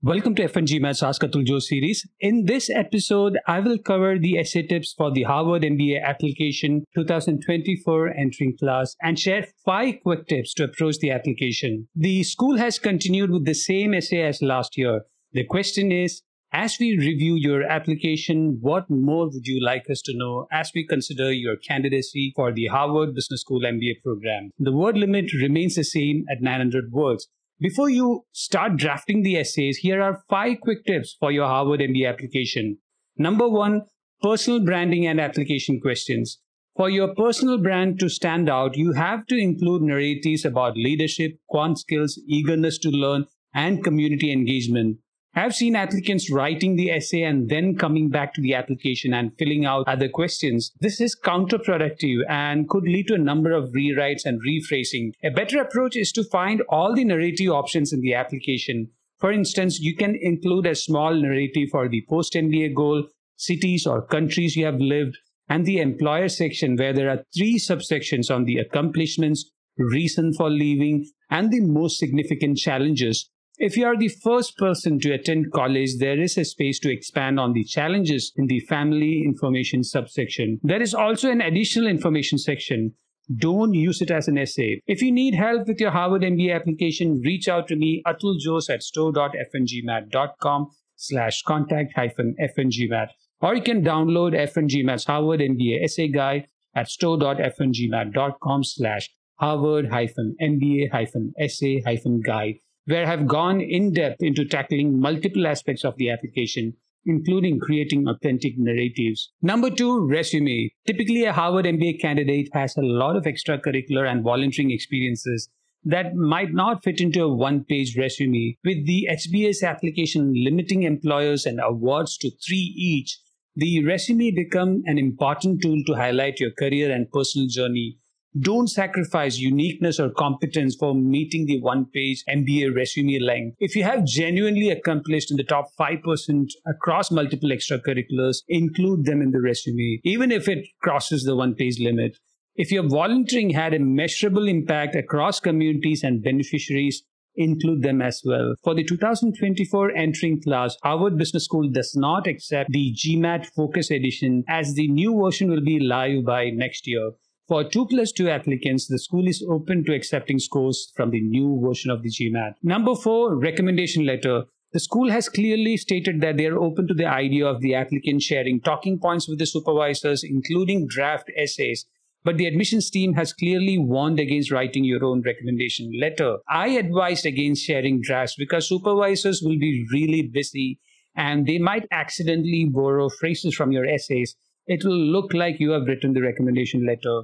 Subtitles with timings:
[0.00, 2.06] Welcome to F1GMAT's Ask Atul Jose series.
[2.20, 8.10] In this episode, I will cover the essay tips for the Harvard MBA application 2024
[8.10, 11.88] entering class and share five quick tips to approach the application.
[11.96, 15.00] The school has continued with the same essay as last year.
[15.32, 16.22] The question is,
[16.52, 20.86] as we review your application, what more would you like us to know as we
[20.86, 24.52] consider your candidacy for the Harvard Business School MBA program?
[24.60, 27.28] The word limit remains the same at 900 words.
[27.60, 32.08] Before you start drafting the essays, here are five quick tips for your Harvard MBA
[32.08, 32.78] application.
[33.16, 33.82] Number one,
[34.22, 36.38] personal branding and application questions.
[36.76, 41.80] For your personal brand to stand out, you have to include narratives about leadership, quant
[41.80, 44.98] skills, eagerness to learn, and community engagement.
[45.38, 49.66] I've seen applicants writing the essay and then coming back to the application and filling
[49.66, 50.72] out other questions.
[50.80, 55.12] This is counterproductive and could lead to a number of rewrites and rephrasing.
[55.22, 58.90] A better approach is to find all the narrative options in the application.
[59.20, 64.02] For instance, you can include a small narrative for the post MBA goal, cities or
[64.02, 68.58] countries you have lived, and the employer section where there are three subsections on the
[68.58, 73.30] accomplishments, reason for leaving, and the most significant challenges.
[73.60, 77.40] If you are the first person to attend college, there is a space to expand
[77.40, 80.60] on the challenges in the family information subsection.
[80.62, 82.94] There is also an additional information section.
[83.36, 84.80] Don't use it as an essay.
[84.86, 88.72] If you need help with your Harvard MBA application, reach out to me, Atul Jose
[88.72, 93.08] at store.f1gmat.com slash contact hyphen f1gmat.
[93.40, 100.92] Or you can download F1GMAT's Harvard MBA essay guide at store.f1gmat.com slash Harvard hyphen MBA
[100.92, 105.94] hyphen essay hyphen guide where I have gone in depth into tackling multiple aspects of
[105.98, 106.72] the application,
[107.04, 109.30] including creating authentic narratives.
[109.42, 110.72] Number two, resume.
[110.86, 115.50] Typically, a Harvard MBA candidate has a lot of extracurricular and volunteering experiences
[115.84, 118.56] that might not fit into a one page resume.
[118.64, 123.18] With the HBS application limiting employers and awards to three each,
[123.54, 127.98] the resume become an important tool to highlight your career and personal journey
[128.38, 133.56] don't sacrifice uniqueness or competence for meeting the one page MBA resume length.
[133.58, 139.30] If you have genuinely accomplished in the top 5% across multiple extracurriculars, include them in
[139.30, 142.18] the resume, even if it crosses the one page limit.
[142.54, 147.04] If your volunteering had a measurable impact across communities and beneficiaries,
[147.36, 148.54] include them as well.
[148.64, 154.44] For the 2024 entering class, Harvard Business School does not accept the GMAT Focus Edition
[154.48, 157.12] as the new version will be live by next year.
[157.48, 161.58] For 2 plus 2 applicants, the school is open to accepting scores from the new
[161.64, 162.56] version of the GMAT.
[162.62, 164.44] Number 4, recommendation letter.
[164.74, 168.20] The school has clearly stated that they are open to the idea of the applicant
[168.20, 171.86] sharing talking points with the supervisors, including draft essays.
[172.22, 176.36] But the admissions team has clearly warned against writing your own recommendation letter.
[176.50, 180.80] I advised against sharing drafts because supervisors will be really busy
[181.16, 184.36] and they might accidentally borrow phrases from your essays.
[184.66, 187.22] It will look like you have written the recommendation letter.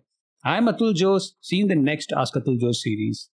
[0.43, 1.31] I'm Atul Jose.
[1.41, 3.25] See you in the next Ask Atul Jose series.